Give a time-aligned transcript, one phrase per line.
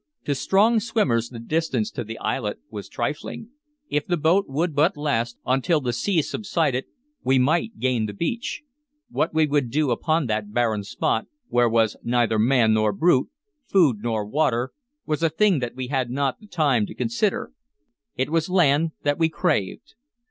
[0.25, 3.49] To strong swimmers the distance to the islet was trifling;
[3.87, 6.85] if the boat would but last until the sea subsided,
[7.23, 8.63] we might gain the beach.
[9.11, 13.29] What we would do upon that barren spot, where was neither man nor brute,
[13.67, 14.71] food nor water,
[15.05, 17.51] was a thing that we had not the time to consider.
[18.17, 19.93] It was land that we craved.